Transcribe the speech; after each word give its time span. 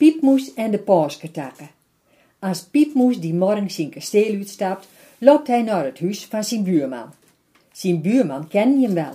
Piepmoes 0.00 0.54
en 0.54 0.70
de 0.70 0.78
paasketakken. 0.78 1.70
Als 2.38 2.62
Piepmoes 2.62 3.20
die 3.20 3.34
morgen 3.34 3.70
zijn 3.70 3.90
kasteel 3.90 4.34
uitstapt, 4.34 4.88
loopt 5.18 5.46
hij 5.46 5.62
naar 5.62 5.84
het 5.84 6.00
huis 6.00 6.24
van 6.24 6.44
zijn 6.44 6.62
buurman. 6.62 7.12
Zijn 7.72 8.00
buurman 8.00 8.48
ken 8.48 8.80
je 8.80 8.92
wel. 8.92 9.12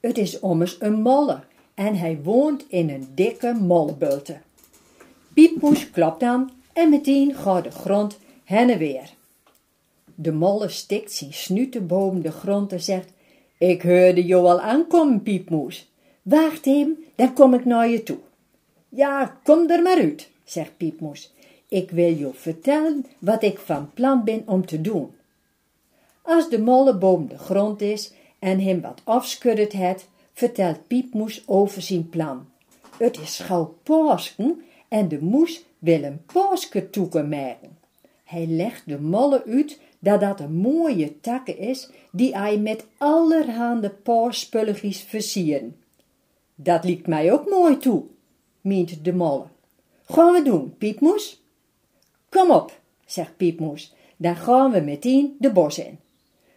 Het 0.00 0.18
is 0.18 0.40
ommers 0.40 0.76
een 0.80 1.02
molle 1.02 1.40
en 1.74 1.96
hij 1.96 2.18
woont 2.22 2.64
in 2.68 2.90
een 2.90 3.08
dikke 3.14 3.52
mollebulte. 3.52 4.38
Piepmoes 5.34 5.90
klopt 5.90 6.22
aan 6.22 6.50
en 6.72 6.90
meteen 6.90 7.34
gaat 7.34 7.64
de 7.64 7.70
grond 7.70 8.18
heen 8.44 8.70
en 8.70 8.78
weer. 8.78 9.10
De 10.14 10.32
molle 10.32 10.68
stikt 10.68 11.12
zijn 11.12 11.86
boven 11.86 12.22
de 12.22 12.32
grond 12.32 12.72
en 12.72 12.82
zegt, 12.82 13.12
ik 13.58 13.82
hoorde 13.82 14.24
jou 14.24 14.46
al 14.46 14.60
aankomen, 14.60 15.22
Piepmoes. 15.22 15.90
Wacht 16.22 16.66
even, 16.66 17.04
dan 17.14 17.32
kom 17.32 17.54
ik 17.54 17.64
naar 17.64 17.88
je 17.88 18.02
toe. 18.02 18.18
Ja, 18.96 19.38
kom 19.42 19.70
er 19.70 19.82
maar 19.82 19.98
uit, 19.98 20.30
zegt 20.44 20.76
Piepmoes. 20.76 21.32
Ik 21.68 21.90
wil 21.90 22.16
je 22.16 22.30
vertellen 22.32 23.06
wat 23.18 23.42
ik 23.42 23.58
van 23.58 23.90
plan 23.94 24.24
ben 24.24 24.42
om 24.46 24.66
te 24.66 24.80
doen. 24.80 25.10
Als 26.22 26.48
de 26.48 26.58
molle 26.58 26.96
boven 26.98 27.28
de 27.28 27.38
grond 27.38 27.80
is 27.80 28.12
en 28.38 28.60
hem 28.60 28.80
wat 28.80 29.00
afschudderd 29.04 29.72
het, 29.72 30.08
vertelt 30.32 30.86
Piepmoes 30.86 31.42
over 31.46 31.82
zijn 31.82 32.08
plan. 32.08 32.46
Het 32.98 33.18
is 33.20 33.38
gauw 33.38 33.74
Pasken 33.82 34.62
en 34.88 35.08
de 35.08 35.22
moes 35.22 35.64
wil 35.78 36.02
een 36.02 36.24
paasketoeken 36.32 37.28
maken. 37.28 37.78
Hij 38.24 38.46
legt 38.46 38.82
de 38.86 39.00
molle 39.00 39.44
uit 39.46 39.80
dat 39.98 40.20
dat 40.20 40.40
een 40.40 40.54
mooie 40.54 41.20
takke 41.20 41.56
is 41.56 41.90
die 42.12 42.36
hij 42.36 42.58
met 42.58 42.86
allerhande 42.98 43.90
paaspulletjes 43.90 45.00
versieren. 45.00 45.76
Dat 46.54 46.84
liegt 46.84 47.06
mij 47.06 47.32
ook 47.32 47.50
mooi 47.50 47.78
toe, 47.78 48.04
meent 48.66 49.04
de 49.04 49.12
molle. 49.12 49.46
Gaan 50.04 50.32
we 50.32 50.42
doen, 50.42 50.74
Piepmoes? 50.78 51.42
Kom 52.28 52.50
op, 52.50 52.80
zegt 53.06 53.36
Piepmoes, 53.36 53.94
dan 54.16 54.36
gaan 54.36 54.70
we 54.70 54.80
meteen 54.80 55.36
de 55.38 55.52
bos 55.52 55.78
in. 55.78 55.98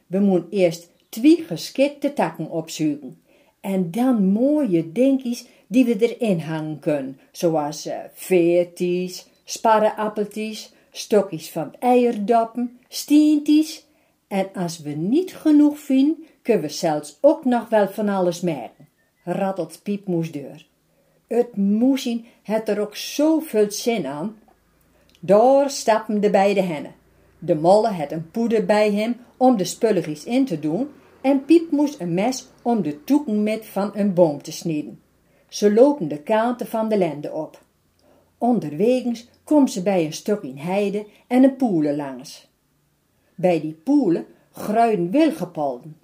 We 0.07 0.19
moeten 0.19 0.51
eerst 0.51 0.89
twee 1.09 1.43
geschikte 1.43 2.13
takken 2.13 2.49
opzoeken 2.49 3.21
en 3.61 3.91
dan 3.91 4.25
mooie 4.25 4.91
dinkies 4.91 5.45
die 5.67 5.85
we 5.85 6.15
erin 6.15 6.39
hangen 6.39 6.79
kunnen, 6.79 7.19
zoals 7.31 7.87
uh, 7.87 7.97
veertjes, 8.13 9.27
sparreappeltjes, 9.43 10.73
stokjes 10.91 11.51
van 11.51 11.75
eierdoppen, 11.79 12.79
stientjes 12.87 13.85
en 14.27 14.49
als 14.53 14.79
we 14.79 14.89
niet 14.89 15.35
genoeg 15.35 15.79
vinden, 15.79 16.25
kunnen 16.41 16.61
we 16.61 16.69
zelfs 16.69 17.17
ook 17.21 17.45
nog 17.45 17.69
wel 17.69 17.87
van 17.87 18.09
alles 18.09 18.41
merken, 18.41 18.87
rattelt 19.23 19.79
Piepmoes 19.83 20.31
deur. 20.31 20.67
Het 21.29 21.55
moesien 21.55 22.25
het 22.43 22.69
er 22.69 22.79
ook 22.79 22.95
zoveel 22.95 23.71
zin 23.71 24.05
aan. 24.05 24.37
Daar 25.19 25.69
stappen 25.69 26.21
de 26.21 26.29
beide 26.29 26.61
hennen. 26.61 26.95
De 27.39 27.55
molle 27.55 27.87
had 27.87 28.11
een 28.11 28.31
poeder 28.31 28.65
bij 28.65 28.91
hem 28.93 29.17
om 29.37 29.57
de 29.57 29.63
spulletjes 29.63 30.23
in 30.23 30.45
te 30.45 30.59
doen 30.59 30.89
en 31.21 31.45
Piep 31.45 31.71
moest 31.71 31.99
een 31.99 32.13
mes 32.13 32.47
om 32.61 32.81
de 32.81 33.03
toeken 33.03 33.43
met 33.43 33.65
van 33.65 33.91
een 33.93 34.13
boom 34.13 34.41
te 34.41 34.51
snijden. 34.51 35.01
Ze 35.47 35.73
lopen 35.73 36.07
de 36.07 36.21
kanten 36.21 36.67
van 36.67 36.89
de 36.89 36.97
lende 36.97 37.31
op. 37.31 37.61
Onderwegens 38.37 39.27
komen 39.43 39.69
ze 39.69 39.83
bij 39.83 40.05
een 40.05 40.13
stuk 40.13 40.41
in 40.41 40.57
heide 40.57 41.05
en 41.27 41.43
een 41.43 41.55
poelen 41.55 41.95
langs. 41.95 42.49
Bij 43.35 43.61
die 43.61 43.73
poelen 43.73 44.25
gruiden 44.51 45.11
wilgepolden. 45.11 45.97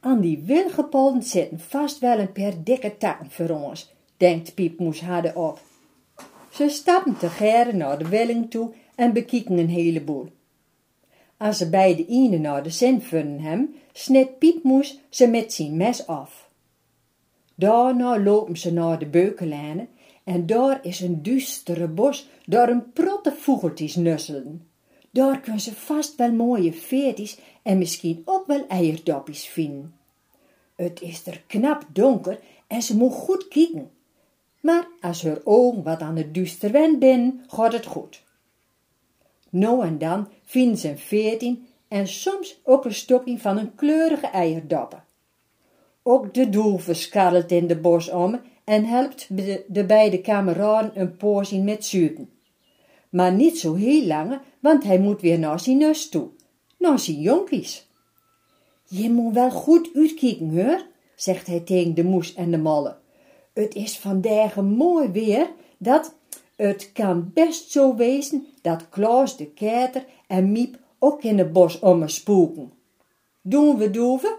Aan 0.00 0.20
die 0.20 0.42
wilgepolden 0.44 1.22
zitten 1.22 1.60
vast 1.60 1.98
wel 1.98 2.18
een 2.18 2.32
paar 2.32 2.62
dikke 2.64 2.96
takken 2.96 3.30
voor 3.30 3.48
ons, 3.48 3.93
denkt 4.16 4.54
Piepmoes 4.54 5.00
harde 5.00 5.34
op. 5.34 5.60
Ze 6.50 6.68
stappen 6.68 7.16
te 7.16 7.28
geren 7.28 7.76
naar 7.76 7.98
de 7.98 8.08
welling 8.08 8.50
toe 8.50 8.72
en 8.94 9.12
bekieken 9.12 9.58
een 9.58 9.68
heleboel. 9.68 10.28
Als 11.36 11.58
ze 11.58 11.70
bij 11.70 11.96
de 11.96 12.38
naar 12.38 12.62
de 12.62 12.70
zin 12.70 13.00
vinden 13.00 13.40
hem, 13.40 13.74
snijdt 13.92 14.38
Piepmoes 14.38 15.00
ze 15.08 15.26
met 15.26 15.52
zijn 15.52 15.76
mes 15.76 16.06
af. 16.06 16.48
Daarna 17.54 18.18
lopen 18.18 18.56
ze 18.56 18.72
naar 18.72 18.98
de 18.98 19.06
beukenlijnen 19.06 19.88
en 20.24 20.46
daar 20.46 20.78
is 20.82 21.00
een 21.00 21.22
duistere 21.22 21.88
bos, 21.88 22.28
daar 22.44 22.68
een 22.68 22.92
protte 22.92 23.32
vogeltjes 23.32 23.96
nusselen. 23.96 24.68
Daar 25.10 25.40
kunnen 25.40 25.60
ze 25.60 25.74
vast 25.74 26.16
wel 26.16 26.32
mooie 26.32 26.72
veertjes 26.72 27.38
en 27.62 27.78
misschien 27.78 28.22
ook 28.24 28.46
wel 28.46 28.66
eierdoppies 28.66 29.46
vinden. 29.46 29.94
Het 30.74 31.00
is 31.00 31.26
er 31.26 31.42
knap 31.46 31.84
donker 31.92 32.40
en 32.66 32.82
ze 32.82 32.96
moet 32.96 33.12
goed 33.12 33.48
kijken. 33.48 33.90
Maar 34.64 34.88
als 35.00 35.22
haar 35.22 35.40
ogen 35.44 35.82
wat 35.82 36.00
aan 36.00 36.16
het 36.16 36.34
duister 36.34 36.70
wend 36.70 36.98
binnen, 36.98 37.44
gaat 37.46 37.72
het 37.72 37.86
goed. 37.86 38.22
Nou 39.50 39.84
en 39.84 39.98
dan 39.98 40.28
vinden 40.44 40.78
ze 40.78 40.88
een 40.88 40.98
veertien 40.98 41.66
en 41.88 42.08
soms 42.08 42.60
ook 42.62 42.84
een 42.84 42.94
stokje 42.94 43.38
van 43.38 43.58
een 43.58 43.74
kleurige 43.74 44.26
eierdoppen. 44.26 45.04
Ook 46.02 46.34
de 46.34 46.48
doelve 46.48 46.94
skarrelt 46.94 47.50
in 47.50 47.66
de 47.66 47.76
bos 47.76 48.10
om 48.10 48.40
en 48.64 48.84
helpt 48.84 49.36
de, 49.36 49.64
de 49.68 49.84
beide 49.84 50.20
kameraden 50.20 51.00
een 51.00 51.16
poosje 51.16 51.58
met 51.58 51.84
zuipen. 51.84 52.30
Maar 53.08 53.32
niet 53.32 53.58
zo 53.58 53.74
heel 53.74 54.06
lange, 54.06 54.40
want 54.60 54.84
hij 54.84 54.98
moet 54.98 55.20
weer 55.20 55.38
naar 55.38 55.60
zijn 55.60 55.76
neus 55.76 56.08
toe, 56.08 56.28
naar 56.78 56.98
zijn 56.98 57.20
jonkies. 57.20 57.86
Je 58.84 59.10
moet 59.10 59.34
wel 59.34 59.50
goed 59.50 59.90
uitkijken, 59.94 60.50
hoor, 60.50 60.86
zegt 61.16 61.46
hij 61.46 61.60
tegen 61.60 61.94
de 61.94 62.04
moes 62.04 62.34
en 62.34 62.50
de 62.50 62.58
molle. 62.58 63.02
Het 63.54 63.74
is 63.74 63.98
vandaag 63.98 64.56
mooi 64.56 65.08
weer, 65.08 65.50
dat 65.78 66.14
het 66.56 66.92
kan 66.92 67.30
best 67.34 67.70
zo 67.70 67.96
wezen 67.96 68.46
dat 68.62 68.88
Klaas 68.88 69.36
de 69.36 69.46
keter 69.46 70.04
en 70.26 70.52
Miep 70.52 70.78
ook 70.98 71.22
in 71.22 71.38
het 71.38 71.52
bos 71.52 71.78
om 71.78 71.98
me 71.98 72.08
spoeken. 72.08 72.72
Doen 73.40 73.76
we 73.78 73.90
doeven? 73.90 74.36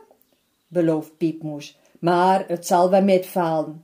belooft 0.68 1.18
Piepmoes, 1.18 1.78
maar 2.00 2.48
het 2.48 2.68
zal 2.68 2.90
wel 2.90 3.04
metvallen. 3.04 3.84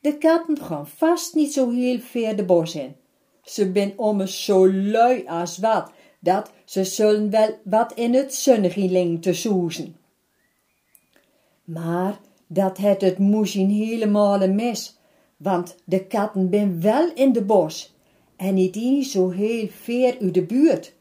De 0.00 0.18
katten 0.18 0.60
gaan 0.60 0.86
vast 0.86 1.34
niet 1.34 1.52
zo 1.52 1.70
heel 1.70 2.00
ver 2.00 2.36
de 2.36 2.44
bos 2.44 2.74
in. 2.74 2.96
Ze 3.42 3.70
ben 3.70 3.92
ommers 3.96 4.44
zo 4.44 4.72
lui 4.72 5.26
als 5.26 5.58
wat, 5.58 5.90
dat 6.18 6.50
ze 6.64 6.84
zullen 6.84 7.30
wel 7.30 7.58
wat 7.64 7.92
in 7.92 8.14
het 8.14 8.34
zonniging 8.34 9.22
te 9.22 9.32
soezen. 9.32 9.96
Maar 11.64 12.20
dat 12.48 12.78
het 12.78 13.00
het 13.00 13.18
moesje 13.18 13.60
helemaal 13.60 14.48
mis, 14.48 14.98
want 15.36 15.76
de 15.84 16.06
katten 16.06 16.50
ben 16.50 16.80
wel 16.80 17.10
in 17.14 17.32
de 17.32 17.42
bos 17.42 17.94
en 18.36 18.54
niet 18.54 18.76
eens 18.76 19.10
zo 19.10 19.30
heel 19.30 19.68
ver 19.68 20.16
uit 20.20 20.34
de 20.34 20.42
buurt. 20.42 20.92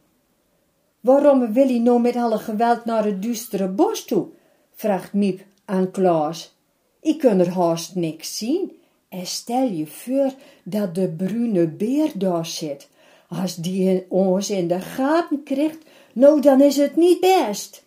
Waarom 1.00 1.54
wil 1.54 1.68
hij 1.68 1.80
nou 1.80 2.02
met 2.02 2.16
alle 2.16 2.38
geweld 2.38 2.86
naar 2.86 3.06
het 3.06 3.22
duistere 3.22 3.68
bos 3.68 4.06
toe? 4.06 4.28
vraagt 4.76 5.14
Miep 5.14 5.46
aan 5.66 5.92
Klaas. 5.92 6.56
Ik 7.02 7.20
kan 7.20 7.40
er 7.40 7.50
haast 7.50 7.96
niks 7.96 8.38
zien. 8.38 8.72
En 9.10 9.26
stel 9.26 9.68
je 9.68 9.88
voor 9.88 10.34
dat 10.64 10.96
de 10.96 11.10
brune 11.10 11.68
beer 11.68 12.12
daar 12.16 12.46
zit. 12.46 12.90
Als 13.30 13.56
die 13.56 14.06
ons 14.10 14.50
in 14.50 14.68
de 14.68 14.80
gaten 14.80 15.44
krijgt, 15.44 15.78
nou 16.14 16.42
dan 16.42 16.62
is 16.62 16.78
het 16.78 16.96
niet 16.96 17.20
best. 17.20 17.86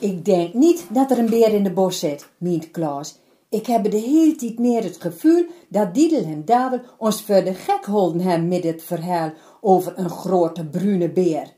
Ik 0.00 0.24
denk 0.24 0.54
niet 0.54 0.86
dat 0.90 1.10
er 1.10 1.18
een 1.18 1.30
beer 1.30 1.54
in 1.54 1.62
de 1.62 1.72
bos 1.72 1.98
zit, 1.98 2.28
meent 2.36 2.70
Klaas. 2.70 3.18
Ik 3.48 3.66
heb 3.66 3.90
de 3.90 3.96
hele 3.96 4.34
tijd 4.34 4.58
meer 4.58 4.82
het 4.82 5.00
gevoel 5.00 5.46
dat 5.68 5.94
Diedel 5.94 6.24
en 6.24 6.44
Davel 6.44 6.80
ons 6.98 7.22
voor 7.22 7.44
de 7.44 7.54
gek 7.54 7.84
holden 7.84 8.20
hebben 8.20 8.48
met 8.48 8.64
het 8.64 8.82
verhaal 8.82 9.32
over 9.60 9.92
een 9.96 10.10
grote 10.10 10.64
brune 10.64 11.10
beer. 11.10 11.52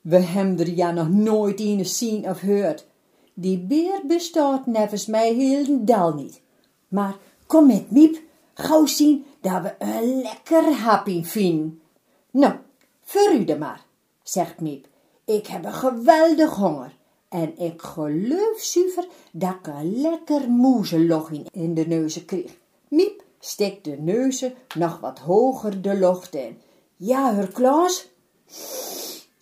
We 0.00 0.16
hebben 0.16 0.58
er 0.58 0.74
ja 0.74 0.90
nog 0.90 1.08
nooit 1.08 1.60
een 1.60 1.86
zien 1.86 2.28
of 2.28 2.38
gehoord. 2.38 2.86
Die 3.34 3.58
beer 3.58 4.00
bestaat 4.06 4.66
nevens 4.66 5.06
mij 5.06 5.34
heel 5.34 5.84
dal 5.84 6.14
niet. 6.14 6.40
Maar 6.88 7.16
kom 7.46 7.66
met 7.66 7.90
Miep, 7.90 8.20
gauw 8.54 8.86
zien 8.86 9.24
dat 9.40 9.62
we 9.62 9.74
een 9.78 10.22
lekker 10.22 10.72
happy 10.72 11.24
vinden. 11.24 11.80
Nou, 12.30 12.54
voor 13.02 13.32
u 13.32 13.44
de 13.44 13.58
maar, 13.58 13.84
zegt 14.22 14.60
Miep. 14.60 14.86
Ik 15.24 15.46
heb 15.46 15.64
een 15.64 15.72
geweldig 15.72 16.54
honger. 16.54 17.00
En 17.32 17.58
ik 17.58 17.82
geloof 17.82 18.60
zuiver 18.60 19.06
dat 19.32 19.54
ik 19.60 19.66
een 19.66 20.00
lekker 20.00 20.50
moezeloch 20.50 21.30
in 21.52 21.74
de 21.74 21.86
neuzen 21.86 22.24
kreeg. 22.24 22.58
Miep 22.88 23.22
steekt 23.38 23.84
de 23.84 23.96
neuzen 24.00 24.54
nog 24.74 25.00
wat 25.00 25.18
hoger 25.18 25.82
de 25.82 25.94
lucht 25.94 26.34
in. 26.34 26.58
Ja, 26.96 27.34
hoor 27.34 27.48
Klaas, 27.48 28.08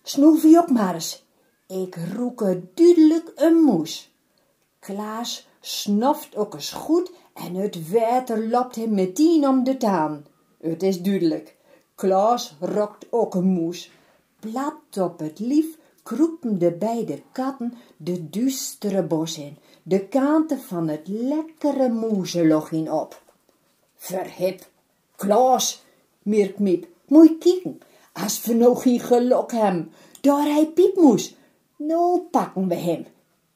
snoef 0.03 0.43
je 0.43 0.57
ook 0.57 0.69
maar 0.69 0.93
eens. 0.93 1.25
Ik 1.67 1.97
roek 2.13 2.45
duidelijk 2.75 3.31
een 3.35 3.55
moes. 3.55 4.11
Klaas 4.79 5.47
snoft 5.59 6.35
ook 6.35 6.53
eens 6.53 6.71
goed 6.71 7.11
en 7.33 7.55
het 7.55 7.89
water 7.89 8.47
loopt 8.47 8.75
hem 8.75 8.93
meteen 8.93 9.47
om 9.47 9.63
de 9.63 9.77
taan. 9.77 10.25
Het 10.61 10.83
is 10.83 11.01
duidelijk. 11.01 11.55
Klaas 11.95 12.55
rokt 12.59 13.05
ook 13.09 13.35
een 13.35 13.47
moes. 13.47 13.91
Plat 14.39 14.97
op 14.97 15.19
het 15.19 15.39
lief 15.39 15.79
kroepen 16.03 16.59
de 16.59 16.71
beide 16.71 17.21
katten 17.31 17.73
de 17.97 18.29
duistere 18.29 19.03
bos 19.03 19.37
in, 19.37 19.57
de 19.83 20.07
kanten 20.07 20.59
van 20.59 20.87
het 20.87 21.07
lekkere 21.07 21.89
moezeloch 21.89 22.71
in 22.71 22.91
op. 22.91 23.21
Verhip, 23.95 24.69
Klaas, 25.15 25.83
Mirk 26.21 26.59
Miep, 26.59 26.87
moet 27.05 27.37
kieken. 27.37 27.79
Als 28.13 28.45
we 28.45 28.53
nog 28.53 28.81
geen 28.81 28.99
geluk 28.99 29.51
hebben, 29.51 29.91
daar 30.21 30.43
hij 30.43 30.67
Piep 30.67 30.95
moest. 30.95 31.35
Nou 31.75 32.19
pakken 32.19 32.67
we 32.67 32.75
hem. 32.75 33.05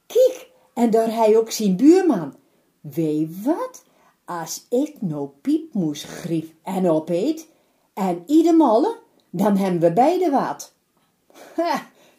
Kijk, 0.06 0.50
en 0.74 0.90
daar 0.90 1.14
hij 1.14 1.38
ook 1.38 1.52
zijn 1.52 1.76
buurman. 1.76 2.34
Weet 2.82 3.44
wat? 3.44 3.84
Als 4.26 4.66
ik 4.70 5.02
nou 5.02 5.30
Piep 5.42 5.74
moest 5.74 6.04
grief 6.04 6.54
en 6.64 6.90
opeet, 6.90 7.48
en 7.94 8.24
ieder 8.26 8.56
malle, 8.56 8.98
dan 9.30 9.58
hebben 9.58 9.80
we 9.80 9.94
beide 9.94 10.30
wat. 10.30 10.74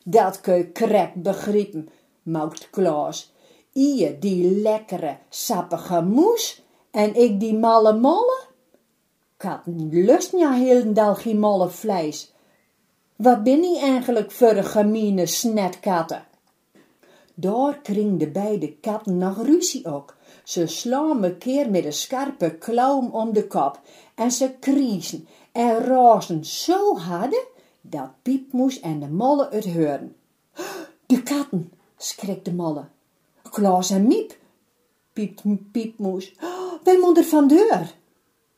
Dat 0.08 0.40
kun 0.40 0.72
krek 0.72 1.14
begrijpen, 1.14 1.88
moukt 2.22 2.70
Klaas. 2.70 3.32
Ie 3.72 4.18
die 4.18 4.60
lekkere, 4.62 5.16
sappige 5.28 6.02
moes, 6.02 6.62
en 6.90 7.14
ik 7.14 7.40
die 7.40 7.54
malle 7.54 7.92
molle? 7.98 8.38
Katten 9.36 9.90
lust 9.92 10.32
ja 10.32 10.52
heel 10.52 10.94
geen 10.94 11.38
malle 11.38 11.68
vlees. 11.68 12.32
Wat 13.16 13.42
ben 13.42 13.62
je 13.62 13.78
eigenlijk 13.78 14.30
voor 14.30 14.56
een 14.56 14.64
gemene 14.64 15.26
snetkatten? 15.26 16.26
Daar 17.34 17.78
kring 17.82 18.18
de 18.18 18.28
beide 18.28 18.76
katten 18.76 19.18
nog 19.18 19.42
ruzie 19.42 19.86
ook. 19.86 20.16
Ze 20.44 20.66
slaan 20.66 21.20
me 21.20 21.36
keer 21.36 21.70
met 21.70 21.84
een 21.84 21.92
scherpe 21.92 22.58
klauw 22.58 23.08
om 23.10 23.32
de 23.32 23.46
kop 23.46 23.80
en 24.14 24.30
ze 24.30 24.50
kriezen 24.60 25.28
en 25.52 25.78
razen 25.78 26.44
zo 26.44 26.96
hard 26.96 27.54
dat 27.90 28.10
Piepmoes 28.22 28.80
en 28.80 29.00
de 29.00 29.08
molle 29.08 29.48
het 29.50 29.64
horen. 29.64 30.16
De 31.06 31.22
katten, 31.22 31.72
schrikt 31.96 32.44
de 32.44 32.52
molle. 32.52 32.84
Klaas 33.50 33.90
en 33.90 34.06
Miep, 34.06 34.36
piept 35.12 35.42
Piepmoes. 35.72 36.34
Wij 36.84 36.98
moeten 36.98 37.24
van 37.24 37.48
deur. 37.48 37.94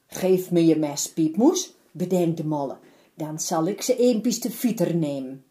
Geef 0.06 0.50
me 0.50 0.66
je 0.66 0.76
mes, 0.76 1.12
Piepmoes, 1.12 1.72
bedenkt 1.90 2.36
de 2.36 2.44
molle. 2.44 2.76
Dan 3.14 3.40
zal 3.40 3.66
ik 3.66 3.82
ze 3.82 3.96
eenpies 3.96 4.40
de 4.40 4.50
fieter 4.50 4.96
nemen. 4.96 5.44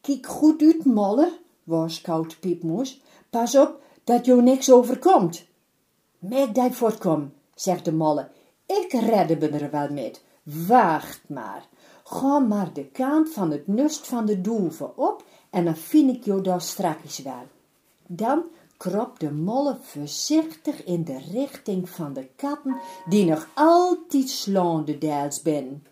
Kijk 0.00 0.26
goed 0.26 0.62
uit, 0.62 0.84
molle, 0.84 1.38
waarschuwt 1.64 2.40
Piepmoes. 2.40 3.00
Pas 3.30 3.56
op 3.56 3.80
dat 4.04 4.24
jou 4.26 4.42
niks 4.42 4.70
overkomt. 4.70 5.46
Met 6.18 6.54
dat 6.54 6.74
voortkom, 6.74 7.32
zegt 7.54 7.84
de 7.84 7.92
molle. 7.92 8.28
Ik 8.66 8.92
redde 8.92 9.36
me 9.36 9.58
er 9.58 9.70
wel 9.70 9.88
met. 9.88 10.22
Wacht 10.42 11.20
maar. 11.26 11.68
Ga 12.10 12.38
maar 12.38 12.72
de 12.72 12.84
kant 12.84 13.28
van 13.28 13.50
het 13.50 13.66
nust 13.66 14.06
van 14.06 14.26
de 14.26 14.40
doeven 14.40 14.98
op 14.98 15.24
en 15.50 15.64
dan 15.64 15.76
vind 15.76 16.16
ik 16.16 16.24
jou 16.24 16.42
daar 16.42 16.60
strakjes 16.60 17.18
wel. 17.18 17.46
Dan 18.06 18.42
kropt 18.76 19.20
de 19.20 19.32
molle 19.32 19.76
voorzichtig 19.80 20.84
in 20.84 21.04
de 21.04 21.18
richting 21.32 21.90
van 21.90 22.12
de 22.12 22.28
katten 22.36 22.76
die 23.08 23.24
nog 23.24 23.48
altijd 23.54 24.28
slaande 24.28 24.98
deels 24.98 25.42
ben. 25.42 25.86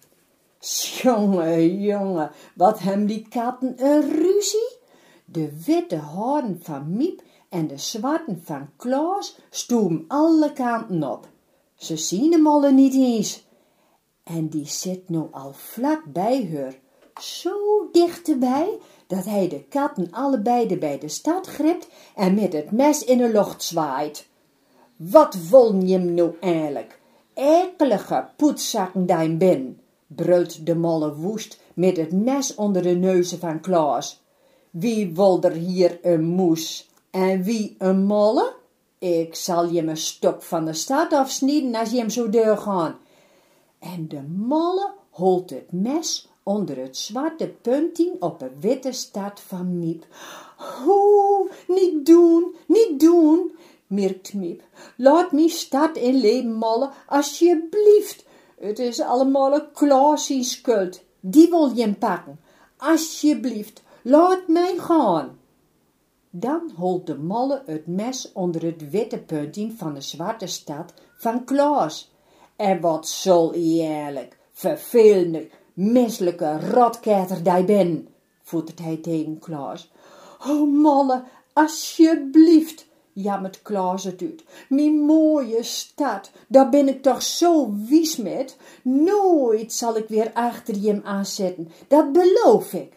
Jonge, 1.03 1.81
jonge, 1.81 2.31
wat 2.55 2.79
hebben 2.79 3.07
die 3.07 3.27
katten 3.29 3.85
een 3.85 4.01
ruzie? 4.01 4.77
De 5.25 5.63
witte 5.65 5.97
haren 5.97 6.61
van 6.63 6.97
Miep 6.97 7.23
en 7.49 7.67
de 7.67 7.79
zwarte 7.79 8.37
van 8.43 8.69
Klaas 8.77 9.39
stoem 9.51 10.05
alle 10.09 10.53
kanten 10.53 11.03
op. 11.11 11.29
Ze 11.75 11.97
zien 11.97 12.33
hem 12.33 12.47
alle 12.47 12.73
niet 12.73 12.95
eens. 12.95 13.46
En 14.27 14.49
die 14.49 14.67
zit 14.67 15.09
nu 15.09 15.23
al 15.31 15.53
vlak 15.53 16.03
bij 16.05 16.51
haar, 16.55 16.75
zo 17.23 17.89
dichterbij, 17.93 18.79
dat 19.07 19.25
hij 19.25 19.49
de 19.49 19.63
katten 19.63 20.09
allebei 20.11 20.79
bij 20.79 20.99
de 20.99 21.09
stad 21.09 21.47
gript 21.47 21.89
en 22.15 22.35
met 22.35 22.53
het 22.53 22.71
mes 22.71 23.05
in 23.05 23.19
de 23.19 23.29
lucht 23.29 23.63
zwaait. 23.63 24.27
Wat 24.97 25.37
wil 25.51 25.83
je 25.85 25.99
nu 25.99 26.31
eigenlijk? 26.41 27.01
Ekelige 27.35 28.29
poetzakken 28.37 29.07
dein 29.07 29.39
bin, 29.39 29.81
brult 30.07 30.67
de 30.67 30.75
molle 30.75 31.15
woest 31.15 31.61
met 31.75 31.97
het 31.97 32.13
mes 32.13 32.55
onder 32.55 32.83
de 32.83 32.95
neuzen 32.95 33.39
van 33.39 33.61
Klaas. 33.61 34.23
Wie 34.71 35.15
wil 35.15 35.43
er 35.43 35.53
hier 35.53 35.99
een 36.03 36.25
moes 36.25 36.91
en 37.11 37.43
wie 37.43 37.75
een 37.79 38.05
molle? 38.05 38.55
Ik 38.99 39.35
zal 39.35 39.69
je 39.69 39.83
een 39.83 39.97
stok 39.97 40.43
van 40.43 40.65
de 40.65 40.73
stad 40.73 41.13
afsnijden 41.13 41.75
als 41.75 41.91
je 41.91 41.99
hem 41.99 42.11
zo 42.11 42.31
deur 42.31 42.57
gaan. 42.57 42.99
En 43.95 44.09
de 44.09 44.23
molle 44.23 44.93
holt 45.11 45.51
het 45.51 45.73
mes 45.73 46.29
onder 46.43 46.77
het 46.77 46.97
zwarte 46.97 47.49
puntje 47.49 48.17
op 48.19 48.41
een 48.41 48.61
witte 48.61 48.93
stad 48.93 49.41
van 49.41 49.79
Miep. 49.79 50.07
Oeh, 50.87 51.51
niet 51.69 52.07
doen, 52.07 52.55
niet 52.67 53.01
doen, 53.01 53.57
merkt 53.87 54.35
Miep. 54.35 54.63
Laat 54.97 55.33
me 55.33 55.49
stad 55.49 55.97
in 55.97 56.21
leven 56.21 56.53
molle, 56.53 56.91
alsjeblieft. 57.07 58.25
Het 58.59 58.79
is 58.79 59.01
allemaal 59.01 59.55
een 59.55 60.45
schuld. 60.45 61.03
Die 61.21 61.51
wil 61.51 61.71
je 61.75 61.95
pakken. 61.95 62.41
Alsjeblieft, 62.77 63.83
laat 64.03 64.49
mij 64.49 64.75
gaan. 64.79 65.39
Dan 66.31 66.71
holt 66.77 67.07
de 67.07 67.19
molle 67.19 67.63
het 67.67 67.87
mes 67.87 68.31
onder 68.33 68.63
het 68.63 68.91
witte 68.91 69.19
puntje 69.19 69.73
van 69.73 69.95
de 69.95 70.01
zwarte 70.01 70.47
stad 70.47 70.93
van 71.17 71.45
Klaas. 71.45 72.15
En 72.57 72.81
wat 72.81 73.09
zal 73.09 73.55
ie 73.55 73.87
eigenlijk, 73.87 74.37
vervelende, 74.53 75.49
misselijke 75.73 76.71
rotketter 76.71 77.43
die 77.43 77.65
ben, 77.65 78.09
voetert 78.43 78.79
hij 78.79 78.97
tegen 78.97 79.39
Klaas. 79.39 79.91
O 80.49 80.67
molle, 80.67 81.25
alsjeblieft, 81.53 82.87
jammert 83.13 83.63
Klaas 83.63 84.05
het 84.05 84.23
uit. 84.23 84.45
Mijn 84.69 85.01
mooie 85.01 85.63
stad, 85.63 86.31
daar 86.49 86.69
ben 86.69 86.89
ik 86.89 87.03
toch 87.03 87.23
zo 87.23 87.75
wies 87.89 88.17
met. 88.17 88.57
Nooit 88.83 89.73
zal 89.73 89.97
ik 89.97 90.09
weer 90.09 90.31
achter 90.33 90.77
je 90.77 91.01
aanzetten, 91.05 91.71
dat 91.89 92.13
beloof 92.13 92.73
ik. 92.73 92.93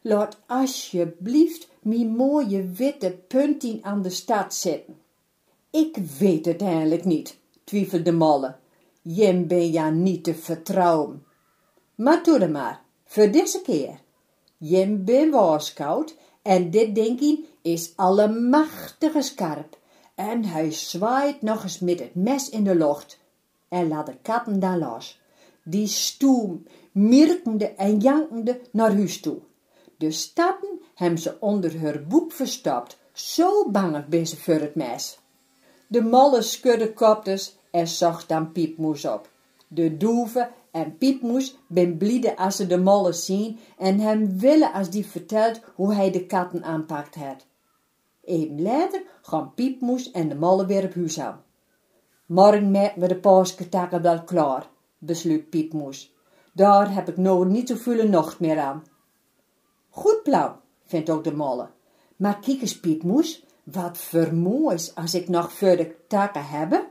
Laat 0.00 0.38
alsjeblieft 0.46 1.68
mijn 1.82 2.08
mooie 2.08 2.70
witte 2.70 3.18
puntien 3.28 3.84
aan 3.84 4.02
de 4.02 4.10
stad 4.10 4.54
zetten. 4.54 4.96
Ik 5.70 5.96
weet 6.18 6.46
het 6.46 6.62
eigenlijk 6.62 7.04
niet, 7.04 7.38
twijfelt 7.64 8.04
de 8.04 8.12
Jem 9.08 9.46
ben 9.46 9.72
ja 9.72 9.90
niet 9.90 10.24
te 10.24 10.34
vertrouwen. 10.34 11.24
Maar 11.94 12.22
doe 12.22 12.38
er 12.38 12.50
maar, 12.50 12.82
voor 13.04 13.30
deze 13.30 13.62
keer. 13.62 14.00
Jem 14.56 15.04
ben 15.04 15.30
waarschuwd 15.30 16.16
en 16.42 16.70
dit 16.70 16.94
denken 16.94 17.44
is 17.62 17.92
allemachtige 17.96 19.22
scherp. 19.22 19.78
En 20.14 20.44
hij 20.44 20.72
zwaait 20.72 21.42
nog 21.42 21.62
eens 21.62 21.78
met 21.78 21.98
het 21.98 22.14
mes 22.14 22.48
in 22.48 22.64
de 22.64 22.74
lucht 22.74 23.18
en 23.68 23.88
laat 23.88 24.06
de 24.06 24.16
katten 24.22 24.60
dan 24.60 24.78
los. 24.78 25.20
Die 25.64 25.86
stoem, 25.86 26.66
mirkende 26.92 27.66
en 27.66 27.98
jankende 27.98 28.60
naar 28.72 28.94
huis 28.94 29.20
toe. 29.20 29.38
De 29.98 30.10
stappen 30.10 30.80
hebben 30.94 31.18
ze 31.18 31.36
onder 31.40 31.80
haar 31.80 32.06
boek 32.06 32.32
verstopt, 32.32 32.98
zo 33.12 33.70
bang 33.70 34.06
ben 34.06 34.26
ze 34.26 34.36
voor 34.36 34.54
het 34.60 34.74
mes. 34.74 35.18
De 35.86 36.02
malle 36.02 36.42
schudde 36.42 36.92
kopjes 36.92 37.55
en 37.70 37.88
zag 37.88 38.26
dan 38.26 38.52
Piepmoes 38.52 39.04
op. 39.04 39.28
De 39.68 39.96
doeve 39.96 40.50
en 40.70 40.98
Piepmoes 40.98 41.56
ben 41.66 41.96
blide 41.96 42.36
als 42.36 42.56
ze 42.56 42.66
de 42.66 42.78
molle 42.78 43.12
zien 43.12 43.58
en 43.78 43.98
hem 43.98 44.38
willen 44.38 44.72
als 44.72 44.90
die 44.90 45.06
vertelt 45.06 45.60
hoe 45.74 45.94
hij 45.94 46.10
de 46.10 46.26
katten 46.26 46.64
aanpakt 46.64 47.14
heeft. 47.14 47.46
Even 48.24 48.62
later 48.62 49.02
gaan 49.22 49.54
Piepmoes 49.54 50.10
en 50.10 50.28
de 50.28 50.34
molle 50.34 50.66
weer 50.66 50.84
op 50.84 50.94
huis 50.94 51.20
aan. 51.20 51.44
Morgen 52.26 52.70
maken 52.70 53.00
we 53.00 53.08
de 53.08 53.16
paasketakken 53.16 54.02
wel 54.02 54.24
klaar, 54.24 54.68
besluit 54.98 55.50
Piepmoes. 55.50 56.14
Daar 56.52 56.94
heb 56.94 57.08
ik 57.08 57.16
nou 57.16 57.46
niet 57.48 57.68
zoveel 57.68 58.08
nacht 58.08 58.40
meer 58.40 58.58
aan. 58.58 58.84
Goed 59.90 60.22
plan, 60.22 60.52
vindt 60.84 61.10
ook 61.10 61.24
de 61.24 61.34
molle. 61.34 61.68
Maar 62.16 62.38
kijk 62.40 62.60
eens, 62.60 62.80
Piepmoes, 62.80 63.44
wat 63.62 63.98
vermoois 63.98 64.94
als 64.94 65.14
ik 65.14 65.28
nog 65.28 65.52
voor 65.52 65.76
de 65.76 65.94
takken 66.08 66.46
hebben. 66.46 66.86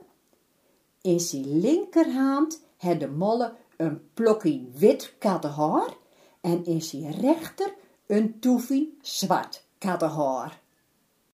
In 1.05 1.19
zijn 1.19 1.59
linkerhand 1.59 2.61
had 2.77 2.99
de 2.99 3.07
molle 3.07 3.53
een 3.77 4.13
plokje 4.13 4.69
wit 4.73 5.13
kattenhaar 5.19 5.93
en 6.41 6.65
in 6.65 6.81
zijn 6.81 7.11
rechter 7.11 7.73
een 8.07 8.39
toefie 8.39 8.97
zwart 9.01 9.65
kattenhaar. 9.77 10.61